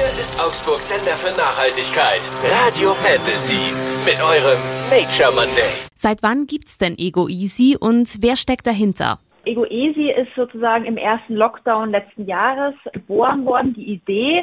Hier 0.00 0.08
ist 0.08 0.40
Augsburg 0.40 0.80
Sender 0.80 1.12
für 1.12 1.36
Nachhaltigkeit. 1.36 2.24
Radio 2.40 2.94
Fantasy 3.04 3.68
mit 4.08 4.16
eurem 4.16 4.56
Nature 4.88 5.28
Monday. 5.36 5.76
Seit 5.94 6.22
wann 6.22 6.46
gibt's 6.46 6.78
denn 6.78 6.96
Ego 6.96 7.28
Easy 7.28 7.76
und 7.78 8.08
wer 8.22 8.36
steckt 8.36 8.66
dahinter? 8.66 9.18
Ego 9.44 9.66
Easy 9.66 10.08
ist 10.08 10.32
sozusagen 10.34 10.86
im 10.86 10.96
ersten 10.96 11.34
Lockdown 11.34 11.90
letzten 11.90 12.24
Jahres 12.24 12.74
geboren 12.94 13.44
worden. 13.44 13.74
Die 13.74 13.92
Idee, 13.92 14.42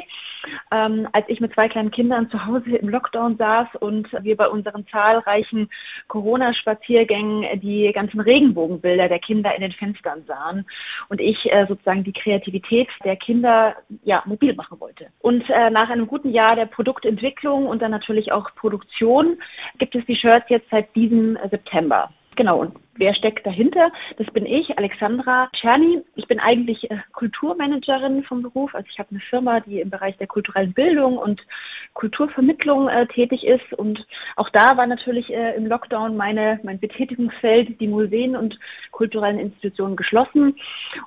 ähm, 0.70 1.08
als 1.12 1.26
ich 1.28 1.40
mit 1.40 1.52
zwei 1.54 1.68
kleinen 1.68 1.90
Kindern 1.90 2.30
zu 2.30 2.46
Hause 2.46 2.76
im 2.76 2.88
Lockdown 2.88 3.36
saß 3.36 3.68
und 3.80 4.08
wir 4.22 4.36
bei 4.36 4.48
unseren 4.48 4.86
zahlreichen 4.88 5.68
Corona-Spaziergängen 6.08 7.60
die 7.60 7.90
ganzen 7.92 8.20
Regenbogenbilder 8.20 9.08
der 9.08 9.18
Kinder 9.18 9.54
in 9.54 9.62
den 9.62 9.72
Fenstern 9.72 10.24
sahen 10.26 10.66
und 11.08 11.20
ich 11.20 11.50
äh, 11.50 11.66
sozusagen 11.66 12.04
die 12.04 12.12
Kreativität 12.12 12.88
der 13.04 13.16
Kinder 13.16 13.76
ja 14.04 14.22
mobil 14.26 14.54
machen 14.54 14.80
wollte. 14.80 15.08
Und 15.20 15.48
äh, 15.50 15.70
nach 15.70 15.90
einem 15.90 16.06
guten 16.06 16.30
Jahr 16.30 16.56
der 16.56 16.66
Produktentwicklung 16.66 17.66
und 17.66 17.82
dann 17.82 17.90
natürlich 17.90 18.32
auch 18.32 18.54
Produktion 18.54 19.38
gibt 19.78 19.94
es 19.94 20.04
die 20.06 20.16
Shirts 20.16 20.48
jetzt 20.48 20.70
seit 20.70 20.94
diesem 20.94 21.38
September. 21.50 22.10
Genau, 22.38 22.60
und 22.60 22.72
wer 22.94 23.16
steckt 23.16 23.44
dahinter? 23.44 23.90
Das 24.16 24.28
bin 24.28 24.46
ich, 24.46 24.78
Alexandra 24.78 25.50
Czerny. 25.60 26.04
Ich 26.14 26.28
bin 26.28 26.38
eigentlich 26.38 26.88
äh, 26.88 26.98
Kulturmanagerin 27.12 28.22
vom 28.22 28.42
Beruf. 28.42 28.76
Also 28.76 28.86
ich 28.92 29.00
habe 29.00 29.10
eine 29.10 29.18
Firma, 29.18 29.58
die 29.58 29.80
im 29.80 29.90
Bereich 29.90 30.16
der 30.18 30.28
kulturellen 30.28 30.72
Bildung 30.72 31.18
und 31.18 31.40
Kulturvermittlung 31.94 32.88
äh, 32.88 33.08
tätig 33.08 33.42
ist. 33.42 33.72
Und 33.76 34.06
auch 34.36 34.50
da 34.50 34.76
war 34.76 34.86
natürlich 34.86 35.30
äh, 35.30 35.56
im 35.56 35.66
Lockdown 35.66 36.16
meine, 36.16 36.60
mein 36.62 36.78
Betätigungsfeld, 36.78 37.80
die 37.80 37.88
Museen 37.88 38.36
und 38.36 38.56
kulturellen 38.92 39.40
Institutionen 39.40 39.96
geschlossen. 39.96 40.54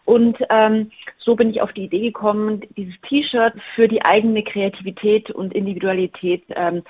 Und 0.03 0.37
ähm, 0.49 0.91
so 1.17 1.37
bin 1.37 1.49
ich 1.49 1.61
auf 1.61 1.71
die 1.71 1.85
Idee 1.85 2.07
gekommen, 2.07 2.59
dieses 2.75 2.99
T-Shirt 3.07 3.53
für 3.75 3.87
die 3.87 4.03
eigene 4.03 4.43
Kreativität 4.43 5.31
und 5.31 5.53
Individualität 5.53 6.43
ähm, 6.49 6.83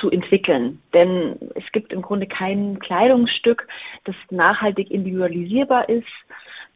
zu 0.00 0.10
entwickeln. 0.10 0.80
Denn 0.94 1.36
es 1.54 1.64
gibt 1.72 1.92
im 1.92 2.02
Grunde 2.02 2.26
kein 2.26 2.78
Kleidungsstück, 2.78 3.66
das 4.04 4.14
nachhaltig 4.30 4.90
individualisierbar 4.90 5.88
ist. 5.88 6.06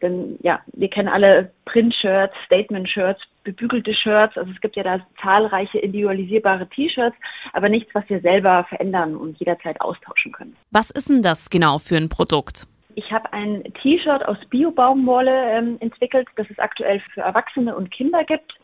Denn 0.02 0.38
ja, 0.42 0.60
wir 0.72 0.88
kennen 0.88 1.08
alle 1.08 1.52
Print-Shirts, 1.66 2.34
Statement-Shirts, 2.46 3.20
bebügelte 3.44 3.94
Shirts. 3.94 4.36
Also 4.36 4.50
es 4.50 4.60
gibt 4.60 4.76
ja 4.76 4.82
da 4.82 5.00
zahlreiche 5.20 5.78
individualisierbare 5.78 6.68
T-Shirts, 6.68 7.16
aber 7.52 7.68
nichts, 7.68 7.94
was 7.94 8.08
wir 8.08 8.20
selber 8.20 8.64
verändern 8.68 9.16
und 9.16 9.38
jederzeit 9.38 9.80
austauschen 9.80 10.32
können. 10.32 10.56
Was 10.70 10.90
ist 10.90 11.10
denn 11.10 11.22
das 11.22 11.50
genau 11.50 11.78
für 11.78 11.96
ein 11.96 12.08
Produkt? 12.08 12.66
Ich 12.94 13.12
habe 13.12 13.32
ein 13.32 13.62
T-Shirt 13.82 14.26
aus 14.26 14.38
Bio-Baumwolle 14.48 15.52
ähm, 15.52 15.76
entwickelt, 15.80 16.28
das 16.36 16.48
es 16.50 16.58
aktuell 16.58 17.00
für 17.12 17.20
Erwachsene 17.20 17.74
und 17.74 17.90
Kinder 17.90 18.24
gibt 18.24 18.59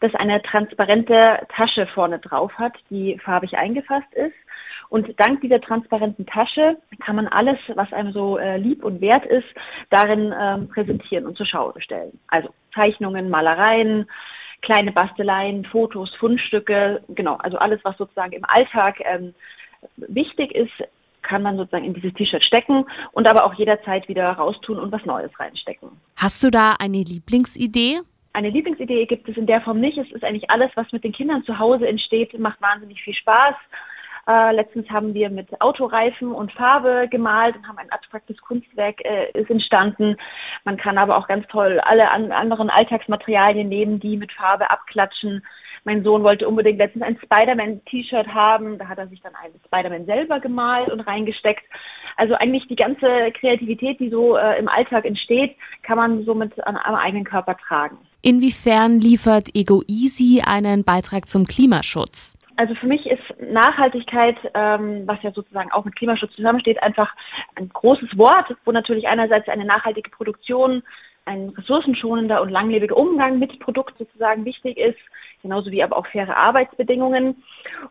das 0.00 0.14
eine 0.14 0.42
transparente 0.42 1.46
Tasche 1.54 1.86
vorne 1.88 2.18
drauf 2.18 2.52
hat, 2.58 2.74
die 2.90 3.18
farbig 3.24 3.56
eingefasst 3.56 4.12
ist. 4.14 4.34
Und 4.90 5.08
dank 5.18 5.40
dieser 5.40 5.60
transparenten 5.60 6.26
Tasche 6.26 6.76
kann 7.04 7.16
man 7.16 7.26
alles, 7.26 7.58
was 7.74 7.92
einem 7.92 8.12
so 8.12 8.38
äh, 8.38 8.58
lieb 8.58 8.84
und 8.84 9.00
wert 9.00 9.26
ist, 9.26 9.48
darin 9.90 10.32
ähm, 10.38 10.68
präsentieren 10.68 11.26
und 11.26 11.36
zur 11.36 11.46
Schau 11.46 11.72
stellen. 11.78 12.18
Also 12.28 12.50
Zeichnungen, 12.74 13.30
Malereien, 13.30 14.06
kleine 14.62 14.92
Basteleien, 14.92 15.64
Fotos, 15.64 16.14
Fundstücke, 16.16 17.02
genau, 17.08 17.36
also 17.36 17.58
alles, 17.58 17.80
was 17.82 17.96
sozusagen 17.98 18.32
im 18.32 18.44
Alltag 18.44 19.00
ähm, 19.04 19.34
wichtig 19.96 20.54
ist, 20.54 20.72
kann 21.22 21.42
man 21.42 21.56
sozusagen 21.56 21.84
in 21.84 21.94
dieses 21.94 22.12
T-Shirt 22.14 22.42
stecken 22.44 22.84
und 23.12 23.26
aber 23.26 23.44
auch 23.44 23.54
jederzeit 23.54 24.08
wieder 24.08 24.30
raustun 24.32 24.78
und 24.78 24.92
was 24.92 25.04
Neues 25.04 25.30
reinstecken. 25.40 25.88
Hast 26.16 26.44
du 26.44 26.50
da 26.50 26.76
eine 26.78 26.98
Lieblingsidee? 26.98 28.00
Eine 28.34 28.50
Lieblingsidee 28.50 29.06
gibt 29.06 29.28
es 29.28 29.36
in 29.36 29.46
der 29.46 29.60
Form 29.60 29.80
nicht. 29.80 29.96
Es 29.96 30.10
ist 30.10 30.24
eigentlich 30.24 30.50
alles, 30.50 30.70
was 30.74 30.90
mit 30.92 31.04
den 31.04 31.12
Kindern 31.12 31.44
zu 31.44 31.58
Hause 31.58 31.86
entsteht, 31.86 32.38
macht 32.38 32.60
wahnsinnig 32.60 33.00
viel 33.02 33.14
Spaß. 33.14 33.54
Äh, 34.26 34.52
letztens 34.56 34.90
haben 34.90 35.14
wir 35.14 35.30
mit 35.30 35.60
Autoreifen 35.60 36.32
und 36.32 36.52
Farbe 36.52 37.08
gemalt 37.10 37.56
und 37.56 37.68
haben 37.68 37.78
ein 37.78 37.92
abstraktes 37.92 38.40
Kunstwerk 38.40 39.04
äh, 39.04 39.30
ist 39.38 39.50
entstanden. 39.50 40.16
Man 40.64 40.76
kann 40.78 40.98
aber 40.98 41.16
auch 41.16 41.28
ganz 41.28 41.46
toll 41.46 41.78
alle 41.80 42.10
an, 42.10 42.32
anderen 42.32 42.70
Alltagsmaterialien 42.70 43.68
nehmen, 43.68 44.00
die 44.00 44.16
mit 44.16 44.32
Farbe 44.32 44.68
abklatschen. 44.68 45.44
Mein 45.84 46.02
Sohn 46.02 46.24
wollte 46.24 46.48
unbedingt 46.48 46.78
letztens 46.78 47.04
ein 47.04 47.18
Spider-Man-T-Shirt 47.22 48.28
haben. 48.28 48.78
Da 48.78 48.88
hat 48.88 48.98
er 48.98 49.06
sich 49.08 49.20
dann 49.20 49.34
ein 49.34 49.52
Spider-Man 49.66 50.06
selber 50.06 50.40
gemalt 50.40 50.90
und 50.90 51.00
reingesteckt. 51.00 51.64
Also 52.16 52.34
eigentlich 52.34 52.66
die 52.66 52.76
ganze 52.76 53.30
Kreativität, 53.38 54.00
die 54.00 54.08
so 54.08 54.36
äh, 54.36 54.58
im 54.58 54.68
Alltag 54.68 55.04
entsteht, 55.04 55.54
kann 55.82 55.98
man 55.98 56.24
somit 56.24 56.58
an, 56.66 56.76
am 56.76 56.94
eigenen 56.94 57.24
Körper 57.24 57.56
tragen. 57.58 57.98
Inwiefern 58.26 59.00
liefert 59.00 59.54
Ego 59.54 59.82
Easy 59.86 60.42
einen 60.46 60.82
Beitrag 60.82 61.28
zum 61.28 61.44
Klimaschutz? 61.44 62.38
Also 62.56 62.74
für 62.74 62.86
mich 62.86 63.04
ist 63.04 63.20
Nachhaltigkeit, 63.52 64.36
ähm, 64.54 65.02
was 65.04 65.22
ja 65.22 65.30
sozusagen 65.30 65.70
auch 65.72 65.84
mit 65.84 65.94
Klimaschutz 65.94 66.32
zusammensteht, 66.34 66.82
einfach 66.82 67.12
ein 67.56 67.68
großes 67.68 68.16
Wort, 68.16 68.56
wo 68.64 68.72
natürlich 68.72 69.08
einerseits 69.08 69.46
eine 69.50 69.66
nachhaltige 69.66 70.08
Produktion 70.08 70.82
ein 71.26 71.50
ressourcenschonender 71.50 72.42
und 72.42 72.50
langlebiger 72.50 72.96
Umgang 72.96 73.38
mit 73.38 73.58
Produkt 73.60 73.96
sozusagen 73.98 74.44
wichtig 74.44 74.76
ist, 74.76 74.98
genauso 75.42 75.70
wie 75.70 75.82
aber 75.82 75.96
auch 75.96 76.06
faire 76.06 76.36
Arbeitsbedingungen. 76.36 77.42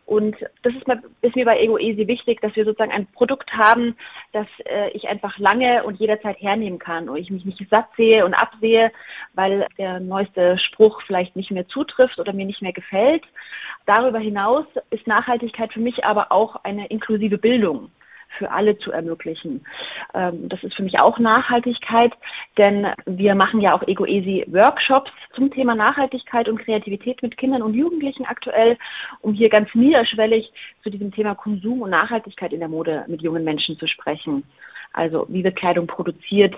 Und 0.06 0.36
das 0.62 0.74
ist, 0.74 0.86
mir, 0.86 1.02
ist 1.22 1.36
mir 1.36 1.44
bei 1.44 1.58
Ego 1.58 1.78
Easy 1.78 2.06
wichtig, 2.06 2.40
dass 2.40 2.54
wir 2.54 2.64
sozusagen 2.64 2.92
ein 2.92 3.06
Produkt 3.06 3.52
haben, 3.52 3.96
das 4.32 4.46
äh, 4.66 4.90
ich 4.90 5.08
einfach 5.08 5.38
lange 5.38 5.84
und 5.84 5.98
jederzeit 5.98 6.40
hernehmen 6.40 6.78
kann 6.78 7.08
und 7.08 7.16
ich 7.16 7.30
mich 7.30 7.44
nicht 7.44 7.68
satt 7.70 7.88
sehe 7.96 8.24
und 8.24 8.34
absehe, 8.34 8.92
weil 9.34 9.66
der 9.78 10.00
neueste 10.00 10.58
Spruch 10.58 11.02
vielleicht 11.02 11.36
nicht 11.36 11.50
mehr 11.50 11.66
zutrifft 11.68 12.18
oder 12.18 12.32
mir 12.32 12.46
nicht 12.46 12.62
mehr 12.62 12.72
gefällt. 12.72 13.24
Darüber 13.86 14.18
hinaus 14.18 14.66
ist 14.90 15.06
Nachhaltigkeit 15.06 15.72
für 15.72 15.80
mich 15.80 16.04
aber 16.04 16.32
auch 16.32 16.64
eine 16.64 16.86
inklusive 16.86 17.38
Bildung 17.38 17.90
für 18.38 18.50
alle 18.50 18.78
zu 18.78 18.92
ermöglichen. 18.92 19.64
Ähm, 20.14 20.48
das 20.48 20.62
ist 20.62 20.74
für 20.74 20.82
mich 20.82 20.98
auch 20.98 21.18
Nachhaltigkeit, 21.18 22.12
denn 22.56 22.86
wir 23.04 23.34
machen 23.34 23.60
ja 23.60 23.74
auch 23.74 23.82
Egoesi 23.82 24.44
Workshops 24.46 25.10
zum 25.34 25.50
Thema 25.50 25.74
Nachhaltigkeit 25.74 26.48
und 26.48 26.58
Kreativität 26.58 27.22
mit 27.22 27.36
Kindern 27.36 27.62
und 27.62 27.74
Jugendlichen 27.74 28.24
aktuell, 28.24 28.78
um 29.20 29.34
hier 29.34 29.48
ganz 29.48 29.68
niederschwellig 29.74 30.52
zu 30.82 30.90
diesem 30.90 31.12
Thema 31.12 31.34
Konsum 31.34 31.82
und 31.82 31.90
Nachhaltigkeit 31.90 32.52
in 32.52 32.60
der 32.60 32.68
Mode 32.68 33.04
mit 33.08 33.22
jungen 33.22 33.44
Menschen 33.44 33.76
zu 33.78 33.88
sprechen. 33.88 34.44
Also 34.92 35.26
wie 35.28 35.42
wird 35.42 35.56
Kleidung 35.56 35.88
produziert? 35.88 36.54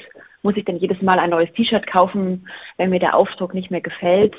Muss 0.47 0.57
ich 0.57 0.65
denn 0.65 0.77
jedes 0.77 1.03
Mal 1.03 1.19
ein 1.19 1.31
neues 1.31 1.53
T-Shirt 1.55 1.89
kaufen, 1.89 2.47
wenn 2.77 2.91
mir 2.91 3.01
der 3.01 3.17
Aufdruck 3.17 3.53
nicht 3.53 3.73
mehr 3.73 3.81
gefällt? 3.81 4.33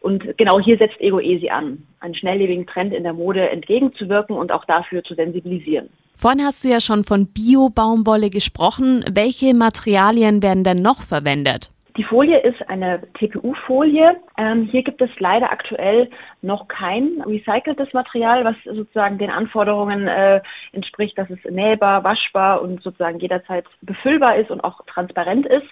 Und 0.00 0.38
genau 0.38 0.58
hier 0.58 0.78
setzt 0.78 0.98
Egoesi 0.98 1.50
an, 1.50 1.86
einen 2.00 2.14
schnelllebigen 2.14 2.66
Trend 2.66 2.94
in 2.94 3.02
der 3.02 3.12
Mode 3.12 3.50
entgegenzuwirken 3.50 4.34
und 4.34 4.50
auch 4.50 4.64
dafür 4.64 5.04
zu 5.04 5.14
sensibilisieren. 5.14 5.90
Vorhin 6.14 6.42
hast 6.42 6.64
du 6.64 6.68
ja 6.68 6.80
schon 6.80 7.04
von 7.04 7.26
Bio-Baumwolle 7.26 8.30
gesprochen. 8.30 9.04
Welche 9.12 9.52
Materialien 9.52 10.42
werden 10.42 10.64
denn 10.64 10.78
noch 10.78 11.02
verwendet? 11.02 11.71
Die 11.96 12.04
Folie 12.04 12.38
ist 12.38 12.68
eine 12.70 13.02
TPU-Folie. 13.18 14.16
Ähm, 14.38 14.64
hier 14.70 14.82
gibt 14.82 15.02
es 15.02 15.10
leider 15.18 15.52
aktuell 15.52 16.08
noch 16.40 16.66
kein 16.68 17.22
recyceltes 17.26 17.92
Material, 17.92 18.44
was 18.44 18.56
sozusagen 18.64 19.18
den 19.18 19.30
Anforderungen 19.30 20.08
äh, 20.08 20.40
entspricht, 20.72 21.18
dass 21.18 21.28
es 21.28 21.38
nähbar, 21.50 22.02
waschbar 22.02 22.62
und 22.62 22.82
sozusagen 22.82 23.18
jederzeit 23.18 23.66
befüllbar 23.82 24.36
ist 24.36 24.50
und 24.50 24.62
auch 24.64 24.80
transparent 24.86 25.44
ist. 25.44 25.66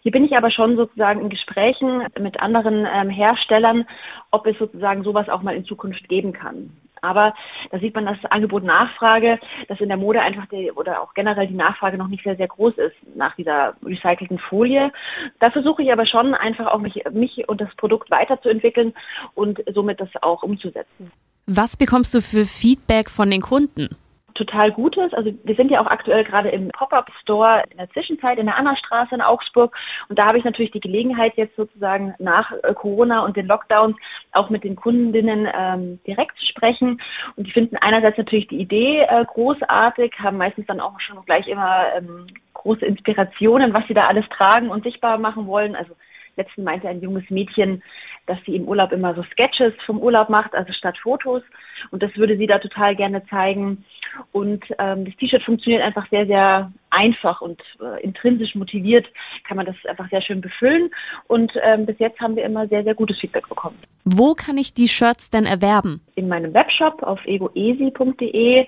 Hier 0.00 0.10
bin 0.10 0.24
ich 0.24 0.36
aber 0.36 0.50
schon 0.50 0.76
sozusagen 0.76 1.20
in 1.20 1.28
Gesprächen 1.28 2.02
mit 2.18 2.40
anderen 2.40 2.84
ähm, 2.92 3.10
Herstellern, 3.10 3.86
ob 4.32 4.46
es 4.46 4.58
sozusagen 4.58 5.04
sowas 5.04 5.28
auch 5.28 5.42
mal 5.42 5.54
in 5.54 5.64
Zukunft 5.64 6.08
geben 6.08 6.32
kann. 6.32 6.70
Aber 7.02 7.34
da 7.70 7.78
sieht 7.78 7.94
man 7.94 8.06
das 8.06 8.16
Angebot 8.30 8.64
Nachfrage, 8.64 9.38
dass 9.68 9.80
in 9.80 9.88
der 9.88 9.96
Mode 9.96 10.20
einfach 10.22 10.46
die, 10.46 10.70
oder 10.72 11.02
auch 11.02 11.14
generell 11.14 11.48
die 11.48 11.54
Nachfrage 11.54 11.98
noch 11.98 12.08
nicht 12.08 12.22
sehr, 12.24 12.36
sehr 12.36 12.48
groß 12.48 12.78
ist 12.78 12.94
nach 13.16 13.34
dieser 13.36 13.74
recycelten 13.84 14.38
Folie. 14.38 14.92
Da 15.40 15.50
versuche 15.50 15.82
ich 15.82 15.92
aber 15.92 16.06
schon 16.06 16.34
einfach 16.34 16.66
auch 16.66 16.78
mich, 16.78 17.02
mich 17.12 17.48
und 17.48 17.60
das 17.60 17.74
Produkt 17.76 18.10
weiterzuentwickeln 18.10 18.94
und 19.34 19.62
somit 19.74 20.00
das 20.00 20.10
auch 20.22 20.42
umzusetzen. 20.42 21.10
Was 21.46 21.76
bekommst 21.76 22.14
du 22.14 22.20
für 22.20 22.44
Feedback 22.44 23.10
von 23.10 23.30
den 23.30 23.42
Kunden? 23.42 23.88
Total 24.34 24.72
Gutes. 24.72 25.12
Also 25.14 25.32
wir 25.44 25.54
sind 25.54 25.70
ja 25.70 25.80
auch 25.80 25.86
aktuell 25.86 26.24
gerade 26.24 26.50
im 26.50 26.68
Pop-up-Store 26.70 27.64
in 27.70 27.78
der 27.78 27.90
Zwischenzeit 27.90 28.38
in 28.38 28.46
der 28.46 28.56
Annastraße 28.56 29.14
in 29.14 29.20
Augsburg 29.20 29.76
und 30.08 30.18
da 30.18 30.26
habe 30.26 30.38
ich 30.38 30.44
natürlich 30.44 30.72
die 30.72 30.80
Gelegenheit 30.80 31.34
jetzt 31.36 31.56
sozusagen 31.56 32.14
nach 32.18 32.52
äh, 32.62 32.74
Corona 32.74 33.24
und 33.24 33.36
den 33.36 33.46
Lockdowns 33.46 33.96
auch 34.32 34.50
mit 34.50 34.64
den 34.64 34.76
Kundinnen 34.76 35.48
ähm, 35.54 36.00
direkt 36.06 36.38
zu 36.38 36.46
sprechen 36.46 37.00
und 37.36 37.46
die 37.46 37.52
finden 37.52 37.76
einerseits 37.76 38.18
natürlich 38.18 38.48
die 38.48 38.60
Idee 38.60 39.02
äh, 39.02 39.24
großartig, 39.24 40.14
haben 40.18 40.36
meistens 40.36 40.66
dann 40.66 40.80
auch 40.80 40.98
schon 41.00 41.24
gleich 41.24 41.48
immer 41.48 41.86
ähm, 41.96 42.26
große 42.54 42.84
Inspirationen, 42.84 43.74
was 43.74 43.86
sie 43.88 43.94
da 43.94 44.06
alles 44.06 44.28
tragen 44.28 44.70
und 44.70 44.84
sichtbar 44.84 45.18
machen 45.18 45.46
wollen. 45.46 45.74
Also 45.74 45.94
letzten 46.36 46.64
meinte 46.64 46.88
ein 46.88 47.00
junges 47.00 47.28
Mädchen, 47.30 47.82
dass 48.26 48.38
sie 48.46 48.56
im 48.56 48.68
Urlaub 48.68 48.92
immer 48.92 49.14
so 49.14 49.22
Sketches 49.24 49.74
vom 49.84 49.98
Urlaub 49.98 50.28
macht, 50.28 50.54
also 50.54 50.72
statt 50.72 50.96
Fotos. 51.02 51.42
Und 51.90 52.02
das 52.02 52.16
würde 52.16 52.36
sie 52.36 52.46
da 52.46 52.58
total 52.58 52.94
gerne 52.94 53.24
zeigen. 53.26 53.84
Und 54.32 54.64
ähm, 54.78 55.04
das 55.04 55.16
T-Shirt 55.16 55.42
funktioniert 55.42 55.82
einfach 55.82 56.08
sehr, 56.10 56.26
sehr 56.26 56.72
einfach 56.90 57.40
und 57.40 57.60
äh, 57.80 58.02
intrinsisch 58.02 58.54
motiviert, 58.54 59.06
kann 59.46 59.56
man 59.56 59.66
das 59.66 59.76
einfach 59.88 60.08
sehr 60.10 60.22
schön 60.22 60.40
befüllen. 60.40 60.90
Und 61.28 61.52
ähm, 61.62 61.86
bis 61.86 61.98
jetzt 61.98 62.20
haben 62.20 62.36
wir 62.36 62.44
immer 62.44 62.68
sehr, 62.68 62.84
sehr 62.84 62.94
gutes 62.94 63.18
Feedback 63.18 63.48
bekommen. 63.48 63.78
Wo 64.04 64.34
kann 64.34 64.58
ich 64.58 64.74
die 64.74 64.88
Shirts 64.88 65.30
denn 65.30 65.46
erwerben? 65.46 66.00
In 66.14 66.28
meinem 66.28 66.52
Webshop 66.54 67.02
auf 67.02 67.24
egoesi.de. 67.24 68.66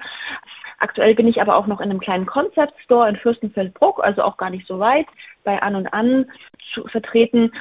Aktuell 0.79 1.15
bin 1.15 1.29
ich 1.29 1.41
aber 1.41 1.57
auch 1.57 1.67
noch 1.67 1.81
in 1.81 1.91
einem 1.91 2.01
kleinen 2.01 2.27
Concept 2.27 2.75
Store 2.85 3.09
in 3.09 3.17
Fürstenfeldbruck, 3.17 4.03
also 4.03 4.23
auch 4.23 4.37
gar 4.37 4.51
nicht 4.51 4.67
so 4.67 4.79
weit, 4.79 5.07
bei 5.45 5.63
An 5.63 5.77
und 5.77 5.87
An 5.93 6.27
vertreten. 6.91 7.53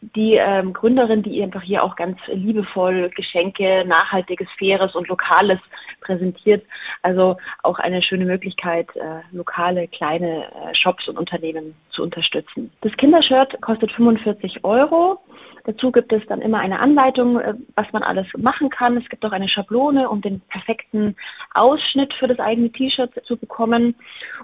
Die 0.00 0.34
ähm, 0.34 0.72
Gründerin, 0.72 1.22
die 1.22 1.42
einfach 1.42 1.62
hier 1.62 1.82
auch 1.82 1.96
ganz 1.96 2.18
liebevoll 2.28 3.10
Geschenke, 3.10 3.84
nachhaltiges, 3.84 4.46
faires 4.58 4.94
und 4.94 5.08
lokales 5.08 5.58
präsentiert. 6.00 6.64
Also 7.02 7.36
auch 7.62 7.78
eine 7.78 8.02
schöne 8.02 8.24
Möglichkeit, 8.24 8.88
äh, 8.94 9.20
lokale 9.32 9.88
kleine 9.88 10.44
äh, 10.44 10.74
Shops 10.74 11.08
und 11.08 11.18
Unternehmen 11.18 11.74
zu 11.90 12.02
unterstützen. 12.02 12.70
Das 12.82 12.92
Kindershirt 12.96 13.60
kostet 13.60 13.90
45 13.92 14.64
Euro. 14.64 15.20
Dazu 15.64 15.92
gibt 15.92 16.12
es 16.12 16.24
dann 16.26 16.40
immer 16.40 16.58
eine 16.58 16.80
Anleitung, 16.80 17.38
äh, 17.40 17.54
was 17.74 17.86
man 17.92 18.02
alles 18.02 18.26
machen 18.36 18.70
kann. 18.70 18.96
Es 18.96 19.08
gibt 19.08 19.24
auch 19.24 19.32
eine 19.32 19.48
Schablone, 19.48 20.08
um 20.08 20.20
den 20.20 20.40
perfekten 20.48 21.16
Ausschnitt 21.54 22.12
für 22.14 22.28
das 22.28 22.38
eigene 22.38 22.70
T-Shirt 22.70 23.12
zu 23.24 23.36
bekommen. 23.36 23.94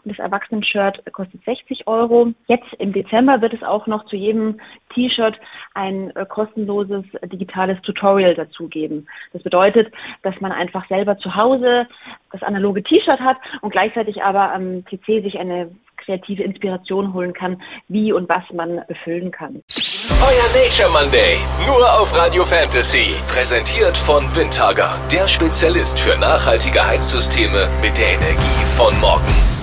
Und 0.03 0.11
das 0.11 0.19
Erwachsenen-Shirt 0.19 1.13
kostet 1.13 1.45
60 1.45 1.87
Euro. 1.87 2.33
Jetzt 2.47 2.73
im 2.79 2.93
Dezember 2.93 3.41
wird 3.41 3.55
es 3.55 3.63
auch 3.63 3.87
noch 3.87 4.05
zu 4.07 4.17
jedem 4.17 4.61
T-Shirt 4.95 5.39
ein 5.75 6.15
äh, 6.17 6.27
kostenloses 6.27 7.05
digitales 7.25 7.81
Tutorial 7.83 8.35
dazu 8.35 8.69
geben. 8.69 9.07
Das 9.33 9.43
bedeutet, 9.43 9.93
dass 10.23 10.41
man 10.41 10.53
einfach 10.53 10.87
selber 10.89 11.19
zu 11.19 11.35
Hause 11.35 11.87
das 12.33 12.43
analoge 12.43 12.83
T-Shirt 12.83 13.21
hat 13.21 13.37
und 13.61 13.71
gleichzeitig 13.71 14.23
aber 14.23 14.53
am 14.53 14.85
PC 14.85 15.23
sich 15.23 15.39
eine 15.39 15.71
kreative 16.05 16.43
Inspiration 16.43 17.13
holen 17.13 17.33
kann, 17.33 17.63
wie 17.89 18.13
und 18.13 18.29
was 18.29 18.45
man 18.53 18.83
befüllen 18.89 19.31
kann. 19.31 19.63
Euer 20.21 20.63
Nature 20.63 20.91
Monday, 20.91 21.39
nur 21.67 22.01
auf 22.01 22.15
Radio 22.17 22.45
Fantasy. 22.45 23.15
Präsentiert 23.29 23.97
von 23.97 24.25
Windhager, 24.35 24.99
der 25.13 25.29
Spezialist 25.29 25.99
für 26.01 26.17
nachhaltige 26.17 26.87
Heizsysteme 26.87 27.69
mit 27.83 27.99
der 27.99 28.15
Energie 28.15 28.65
von 28.77 28.99
morgen. 29.01 29.54